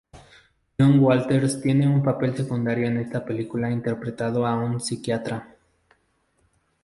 [0.79, 5.55] John Waters tiene un papel secundario en esta película interpretando a un psiquiatra.